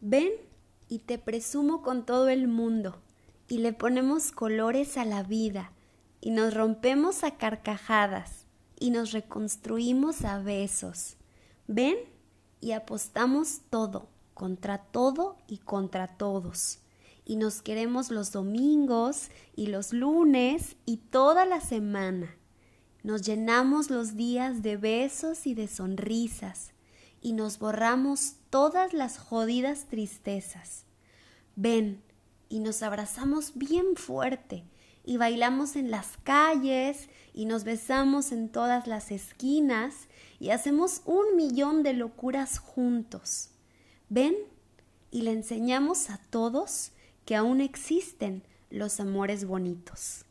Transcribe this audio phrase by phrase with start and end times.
[0.00, 0.30] Ven
[0.88, 3.02] y te presumo con todo el mundo
[3.48, 5.72] y le ponemos colores a la vida
[6.20, 8.46] y nos rompemos a carcajadas
[8.78, 11.16] y nos reconstruimos a besos.
[11.66, 11.96] Ven
[12.60, 16.78] y apostamos todo, contra todo y contra todos.
[17.24, 22.36] Y nos queremos los domingos y los lunes y toda la semana.
[23.02, 26.72] Nos llenamos los días de besos y de sonrisas
[27.20, 30.84] y nos borramos todas las jodidas tristezas.
[31.56, 32.02] Ven
[32.48, 34.64] y nos abrazamos bien fuerte
[35.04, 40.08] y bailamos en las calles y nos besamos en todas las esquinas
[40.38, 43.50] y hacemos un millón de locuras juntos.
[44.08, 44.36] Ven
[45.10, 46.92] y le enseñamos a todos
[47.24, 50.24] que aún existen los amores bonitos.